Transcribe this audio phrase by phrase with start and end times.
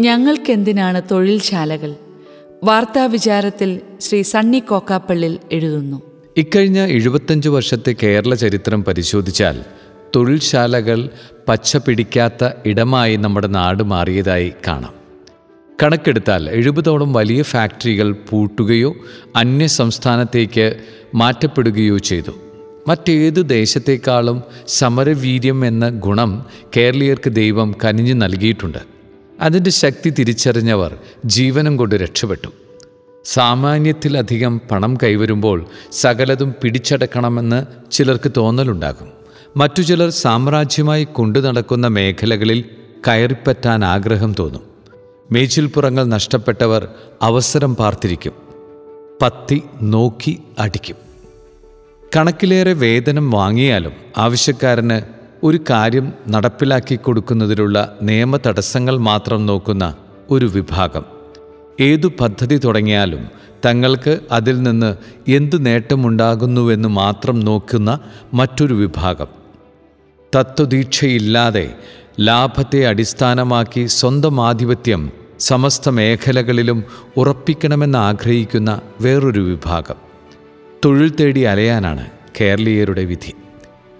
[0.00, 1.94] ഞങ്ങൾക്കെന്തിനാണ് തൊഴിൽശാലകൾ?
[2.64, 6.02] വാർത്താവിചാരത്തിൽ ശ്രീ സണ്ണി കോക്കാപ്പള്ളിൽ എഴുതുന്നു.
[6.36, 9.64] ഇക്കഴിഞ്ഞ എഴുപത്തഞ്ച് വർഷത്തെ കേരള ചരിത്രം പരിശോധിച്ചാൽ
[10.16, 11.08] തൊഴിൽശാലകൾ
[11.48, 14.94] പച്ച പിടിക്കാത്ത ഇടമായി നമ്മുടെ നാട് മാറിയതായി കാണാം.
[15.82, 18.94] കണക്കെടുത്താൽ എഴുപതോളം വലിയ ഫാക്ടറികൾ പൂട്ടുകയോ
[19.36, 20.76] അന്യ സംസ്ഥാനത്തേക്ക്
[21.14, 22.32] മാറ്റപ്പെടുകയോ ചെയ്തു.
[22.88, 28.97] മറ്റേത് ദേശത്തേക്കാളും സമരവീര്യം എന്ന ഗുണം കേരളീയർക്ക് ദൈവം കനിഞ്ഞു നൽകിയിട്ടുണ്ട്.
[29.40, 32.48] അതിന്റെ ശക്തി തിരിച്ചറിഞ്ഞവർ ജീവനം കൊണ്ട് രക്ഷപ്പെട്ടു.
[33.24, 39.12] സാമാന്യത്തിലധികം പണം കൈവരുമ്പോൾ സകലതും പിടിച്ചടക്കണമെന്ന് ചിലർക്ക് തോന്നലുണ്ടാകും.
[39.56, 42.64] മറ്റു ചിലർ സാമ്രാജ്യമായി കൊണ്ടു നടക്കുന്ന മേഖലകളിൽ
[43.08, 44.62] കയറിപ്പറ്റാൻ ആഗ്രഹം തോന്നും.
[45.32, 46.88] മേച്ചിൽപ്പുറങ്ങൾ നഷ്ടപ്പെട്ടവർ
[47.22, 48.32] അവസരം പാർത്തിരിക്കും.
[49.22, 50.96] പത്തി നോക്കി അടിക്കും.
[52.16, 59.94] കണക്കിലേറെ വേതനം വാങ്ങിയാലും ആവശ്യക്കാരന് ഒരു കാര്യം നടപ്പിലാക്കി കൊടുക്കുന്നതിലുള്ള നിയമ തടസ്സങ്ങൾ മാത്രം നോക്കുന്ന
[60.30, 61.04] ഒരു വിഭാഗം.
[61.80, 63.28] ഏതു പദ്ധതി തുടങ്ങിയാലും
[63.66, 64.96] തങ്ങൾക്ക് അതിൽ നിന്ന്
[65.30, 68.00] എന്തു നേട്ടമുണ്ടാകുന്നുവെന്ന് മാത്രം നോക്കുന്ന
[68.34, 69.26] മറ്റൊരു വിഭാഗം.
[70.36, 71.74] തത്വദീക്ഷയില്ലാതെ
[72.20, 76.84] ലാഭത്തെ അടിസ്ഥാനമാക്കി സ്വന്തം ആധിപത്യം സമസ്ത മേഖലകളിലും
[77.16, 79.94] ഉറപ്പിക്കണമെന്ന് ആഗ്രഹിക്കുന്ന വേറൊരു വിഭാഗം.
[80.84, 82.06] തൊഴിൽ തേടി അലയാനാണ്
[82.40, 83.32] കേരളീയരുടെ വിധി.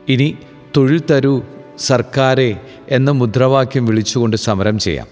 [0.09, 0.37] ഇനി
[0.77, 1.43] തൊഴിൽ തരൂ
[1.79, 5.07] സർക്കാരെ എന്ന മുദ്രാവാക്യം വിളിച്ചുകൊണ്ട് സമരം ചെയ്യാം.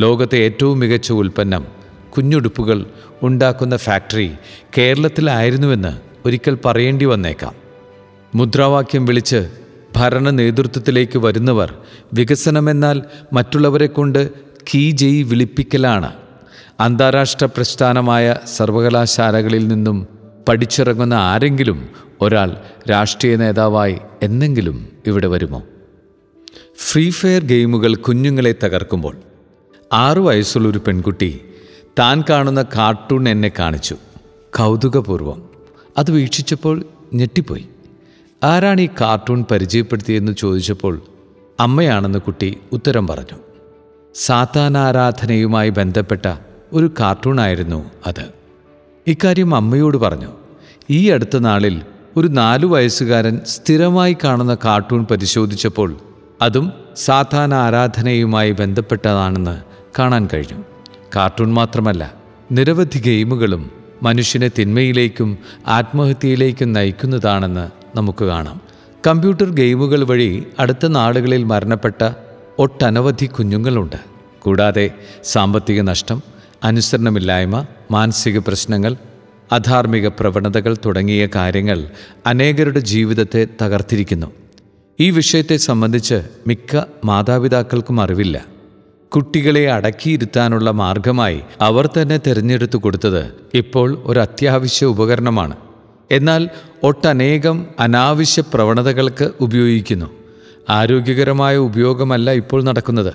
[0.00, 1.64] ലോകത്തെ ഏറ്റവും മികച്ച ഉൽപ്പന്നം
[2.16, 2.86] കുഞ്ഞുടുപ്പുകൾ
[3.22, 4.30] ഉണ്ടാക്കുന്ന ഫാക്ടറി
[4.78, 7.54] കേരളത്തിലായിരുന്നുവെന്ന് ഒരിക്കൽ പറയേണ്ടി വന്നേക്കാം.
[8.34, 9.50] മുദ്രാവാക്യം വിളിച്ച്
[9.96, 11.74] ഭരണ നേതൃത്വത്തിലേക്ക് വരുന്നവർ
[12.12, 13.02] വികസനമെന്നാൽ
[13.32, 14.30] മറ്റുള്ളവരെ കൊണ്ട്
[14.74, 16.12] കീ ജയി വിളിപ്പിക്കലാണ്.
[16.80, 20.15] അന്താരാഷ്ട്ര പ്രസ്ഥാനമായ സർവകലാശാലകളിൽ നിന്നും
[20.48, 21.88] പഠിച്ചിറങ്ങുന്ന ആരെങ്കിലും
[22.20, 22.56] ഒരാൾ
[22.90, 25.62] രാഷ്ട്രീയ നേതാവായി എന്നെങ്കിലും ഇവിടെ വരുമോ?
[26.76, 29.16] ഫ്രീ ഫയർ ഗെയിമുകൾ കുഞ്ഞുങ്ങളെ തകർക്കുമ്പോൾ
[29.92, 31.40] ആറു വയസ്സുള്ളൊരു പെൺകുട്ടി
[31.98, 33.96] താൻ കാണുന്ന കാർട്ടൂൺ എന്നെ കാണിച്ചു.
[34.58, 35.48] കൗതുകപൂർവം.
[35.98, 37.68] അത് വീക്ഷിച്ചപ്പോൾ ഞെട്ടിപ്പോയി.
[38.44, 41.02] ആരാണ് ഈ കാർട്ടൂൺ പരിചയപ്പെടുത്തിയെന്ന് ചോദിച്ചപ്പോൾ
[41.60, 43.38] അമ്മയാണെന്ന് കുട്ടി ഉത്തരം പറഞ്ഞു.
[44.14, 46.34] സാത്താനാരാധനയുമായി ബന്ധപ്പെട്ട
[46.72, 48.45] ഒരു കാർട്ടൂണായിരുന്നു അത്.
[49.06, 50.28] ഇക്കാര്യം അമ്മയോട് പറഞ്ഞു.
[50.90, 51.82] ഈ അടുത്ത നാളിൽ
[52.16, 55.96] ഒരു നാലു വയസ്സുകാരൻ സ്ഥിരമായി കാണുന്ന കാർട്ടൂൺ പരിശോധിച്ചപ്പോൾ
[56.42, 59.60] അതും സാധാരണ ആരാധനയുമായി ബന്ധപ്പെട്ടതാണെന്ന്
[59.98, 60.62] കാണാൻ കഴിഞ്ഞു.
[61.16, 62.14] കാർട്ടൂൺ മാത്രമല്ല
[62.52, 63.70] നിരവധി ഗെയിമുകളും
[64.02, 68.60] മനുഷ്യനെ തിന്മയിലേക്കും ആത്മഹത്യയിലേക്കും നയിക്കുന്നതാണെന്ന് നമുക്ക് കാണാം.
[69.06, 72.10] കമ്പ്യൂട്ടർ ഗെയിമുകൾ വഴി അടുത്ത നാളുകളിൽ മരണപ്പെട്ട
[72.58, 73.96] ഒട്ടനവധി കുഞ്ഞുങ്ങളുണ്ട്.
[74.40, 74.90] കൂടാതെ
[75.24, 76.22] സാമ്പത്തിക നഷ്ടം
[76.66, 78.96] അനുസരണമില്ലായ്മ മാനസിക പ്രശ്നങ്ങൾ
[79.52, 81.86] അധാർമിക പ്രവണതകൾ തുടങ്ങിയ കാര്യങ്ങൾ
[82.26, 84.32] അനേകരുടെ ജീവിതത്തെ തകർത്തിരിക്കുന്നു.
[85.00, 88.44] ഈ വിഷയത്തെ സംബന്ധിച്ച് മിക്ക മാതാപിതാക്കൾക്കും അറിവില്ല.
[89.08, 93.22] കുട്ടികളെ അടക്കിയിരുത്താനുള്ള മാർഗമായി അവർ തന്നെ തിരഞ്ഞെടുത്തു കൊടുത്തത്
[93.54, 95.56] ഇപ്പോൾ ഒരു അത്യാവശ്യ ഉപകരണമാണ്.
[96.10, 96.48] എന്നാൽ
[96.82, 100.06] ഒട്ടനേകം അനാവശ്യ പ്രവണതകൾക്ക് ഉപയോഗിക്കുന്നു.
[100.70, 103.14] ആരോഗ്യകരമായ ഉപയോഗമല്ല ഇപ്പോൾ നടക്കുന്നത്.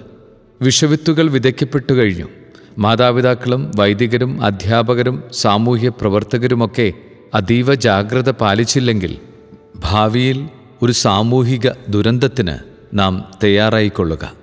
[0.62, 2.26] വിഷവിത്തുകൾ വിതയ്ക്കപ്പെട്ടു കഴിഞ്ഞു.
[2.78, 6.94] മാതാപിതാക്കളും വൈദികരും അധ്യാപകരും സാമൂഹ്യ പ്രവർത്തകരുമൊക്കെ
[7.34, 9.18] അതീവ ജാഗ്രത പാലിച്ചില്ലെങ്കിൽ
[9.80, 10.50] ഭാവിയിൽ
[10.82, 12.58] ഒരു സാമൂഹിക ദുരന്തത്തിന്
[12.94, 14.34] നാം തയ്യാറായിക്കൊള്ളുക.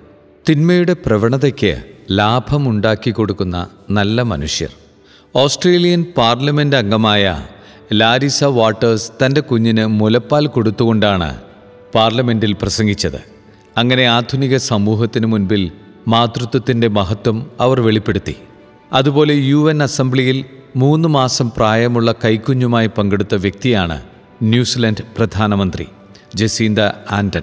[0.49, 4.69] തിന്മയുടെ പ്രവണതയ്ക്ക് ലാഭമുണ്ടാക്കി കൊടുക്കുന്ന നല്ല മനുഷ്യർ.
[5.35, 7.45] ഓസ്ട്രേലിയൻ പാർലമെന്റ് അംഗമായ
[7.93, 11.37] ലാരിസ വാട്ടേഴ്സ് തന്റെ കുഞ്ഞിന് മുലപ്പാൽ കൊടുത്തുകൊണ്ടാണ്
[11.95, 13.21] പാർലമെന്റിൽ പ്രസംഗിച്ചത്.
[13.77, 15.71] അങ്ങനെ ആധുനിക സമൂഹത്തിനു മുൻപിൽ
[16.07, 18.35] മാതൃത്വത്തിന്റെ മഹത്വം അവർ വെളിപ്പെടുത്തി.
[18.93, 20.45] അതുപോലെ യു എൻ അസംബ്ലിയിൽ
[20.75, 24.01] മൂന്ന് മാസം പ്രായമുള്ള കൈക്കുഞ്ഞുമായി പങ്കെടുത്ത വ്യക്തിയാണ്
[24.43, 25.87] ന്യൂസിലൻഡ് പ്രധാനമന്ത്രി
[26.35, 26.79] ജസീന്ത
[27.11, 27.41] ആൻഡൻ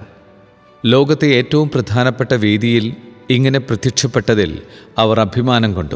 [0.86, 2.94] ലോകത്തെ ഏറ്റവും പ്രധാനപ്പെട്ട വേദിയിൽ
[3.30, 4.62] ഇങ്ങനെ പ്രത്യക്ഷപ്പെട്ടതിൽ
[4.98, 5.94] അവർ അഭിമാനം കൊണ്ടു.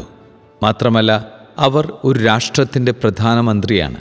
[0.63, 1.27] മാത്രമല്ല
[1.57, 3.95] അവർ ഒരു രാഷ്ട്രത്തിന്റെ പ്രധാനമന്ത്രിയാണ്.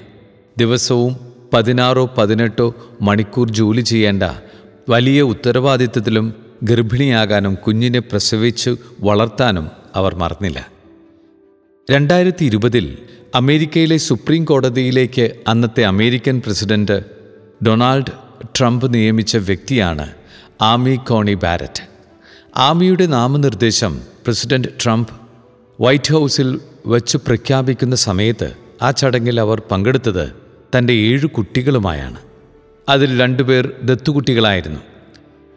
[0.59, 1.17] ദിവസവും
[1.53, 4.23] പതിനാറോ പതിനെട്ടോ മണിക്കൂർ ജോലി ചെയ്യേണ്ട
[4.89, 10.69] വലിയ ഉത്തരവാദിത്വത്തിലും ഗർഭിണിയാകാനും കുഞ്ഞിനെ പ്രസവിച്ച് വളർത്താനും അവർ മറന്നില്ല.
[11.91, 12.99] രണ്ടായിരത്തി ഇരുപതിൽ
[13.35, 17.05] അമേരിക്കയിലെ സുപ്രീം കോടതിയിലേക്ക് അന്നത്തെ അമേരിക്കൻ പ്രസിഡന്റ്
[17.67, 18.13] ഡൊണാൾഡ്
[18.59, 20.11] ട്രംപ് നിയമിച്ച വ്യക്തിയാണ്
[20.61, 21.83] ആമി കോണി ബാരറ്റ്.
[22.57, 25.11] ആമിയുടെ നാമനിർദ്ദേശം പ്രസിഡന്റ് ട്രംപ്
[25.81, 28.53] വൈറ്റ് ഹൗസിൽ വച്ച് പ്രഖ്യാപിക്കുന്ന സമയത്ത്
[28.83, 30.33] ആ ചടങ്ങിൽ അവർ പങ്കെടുത്തത്
[30.79, 32.17] തന്റെ ഏഴ് കുട്ടികളുമായാണ്.
[32.89, 34.81] അതിൽ രണ്ടുപേർ ദത്തുകുട്ടികളായിരുന്നു.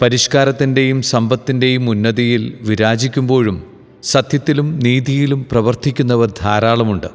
[0.01, 3.63] പരിഷ്കാരത്തിന്റെയും സമ്പത്തിന്റെയും ഉന്നതിയിൽ വിരാജിക്കുമ്പോഴും
[4.04, 7.07] സത്യത്തിലും നീതിയിലും പ്രവർത്തിക്കുന്നവർ ധാരാളമുണ്ട്.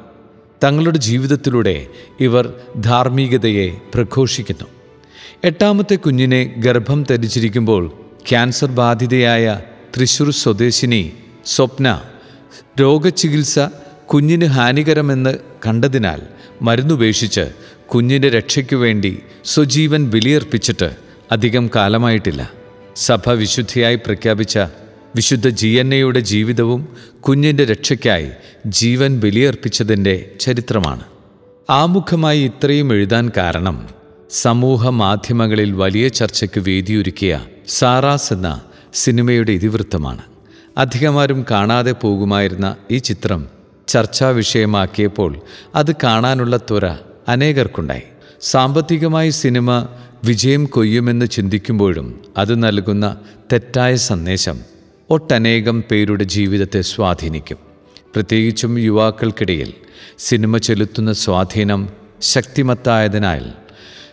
[0.63, 1.87] തങ്ങളുടെ ജീവിതത്തിലൂടെ
[2.19, 4.65] ഇവർ ധാർമ്മികതയെ പ്രഘോഷിക്കുന്നു.
[5.43, 7.91] എട്ടാമത്തെ കുഞ്ഞിനെ ഗർഭം ധരിച്ചിരിക്കുമ്പോൾ
[8.29, 9.59] ക്യാൻസർ ബാധിതയായ
[9.97, 11.13] തൃശൂർ സ്വദേശിനി
[11.45, 12.01] സ്വപ്ന
[12.81, 13.59] രോഗചികിത്സ
[14.05, 15.37] കുഞ്ഞിന് ഹാനികരമെന്ന്
[15.67, 16.21] കണ്ടതിനാൽ
[16.61, 17.45] മരുന്നുപേക്ഷിച്ച്
[17.87, 20.95] കുഞ്ഞിന്റെ രക്ഷയ്ക്കു വേണ്ടി സ്വജീവൻ ബലിയർപ്പിച്ചിട്ട്
[21.31, 22.58] അധികം കാലമായിട്ടില്ല.
[22.95, 24.57] സഭ വിശുദ്ധിയായി പ്രഖ്യാപിച്ച
[25.15, 26.87] വിശുദ്ധ ജി എൻ എയുടെ ജീവിതവും
[27.19, 28.29] കുഞ്ഞിന്റെ രക്ഷയ്ക്കായി
[28.65, 31.03] ജീവൻ ബലിയർപ്പിച്ചതിന്റെ ചരിത്രമാണ്.
[31.69, 33.89] ആമുഖമായി ഇത്രയും എഴുതാൻ കാരണം
[34.29, 38.61] സമൂഹ മാധ്യമങ്ങളിൽ വലിയ ചർച്ചയ്ക്ക് വേദിയൊരുക്കിയ സാറാസ് എന്ന
[38.93, 40.21] സിനിമയുടെ ഇതിവൃത്തമാണ്.
[40.77, 43.47] അധികമാരും കാണാതെ പോകുമായിരുന്ന ഈ ചിത്രം
[43.87, 45.41] ചർച്ചാ വിഷയമാക്കിയപ്പോൾ
[45.75, 46.85] അത് കാണാനുള്ള ത്വര
[47.27, 48.01] അനേകർക്കുണ്ടായി.
[48.41, 49.87] സാമ്പത്തികമായി സിനിമ
[50.23, 53.19] വിജയം കൊയ്യുമെന്ന് ചിന്തിക്കുമ്പോഴും അത് നൽകുന്ന
[53.53, 54.59] തെറ്റായ സന്ദേശം
[55.09, 57.57] ഒട്ടനേകം പേരുടെ ജീവിതത്തെ സ്വാധീനിക്കും.
[58.13, 59.73] പ്രത്യേകിച്ചും യുവാക്കൾക്കിടയിൽ
[60.17, 61.89] സിനിമ ചെലുത്തുന്ന സ്വാധീനം
[62.21, 63.51] ശക്തിമത്തായതിനാൽ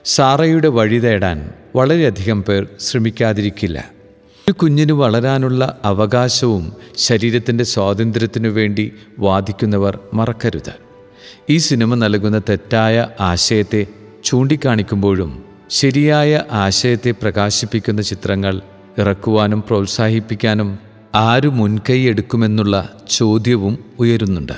[0.04, 3.90] സാറയുടെ വഴി തേടാൻ വളരെയധികം പേർ ശ്രമിക്കാതിരിക്കില്ല.
[4.48, 10.72] ഒരു കുഞ്ഞിന് വളരാനുള്ള അവകാശവും ശരീരത്തിന്റെ സ്വാതന്ത്ര്യത്തിനു വേണ്ടി വാദിക്കുന്നവർ മറക്കരുത്.
[11.50, 13.86] ഈ സിനിമ നൽകുന്ന തെറ്റായ ആശയത്തെ
[14.26, 15.30] ചൂണ്ടിക്കാണിക്കുമ്പോഴും
[15.70, 18.54] ശരിയായ ആശയത്തെ പ്രകാശിപ്പിക്കുന്ന ചിത്രങ്ങൾ
[18.98, 20.78] ഇറക്കുവാനും പ്രോത്സാഹിപ്പിക്കാനും
[21.14, 22.76] ആരു മുൻകൈ എടുക്കുമെന്നുള്ള
[23.10, 24.56] ചോദ്യവും ഉയരുന്നുണ്ട്.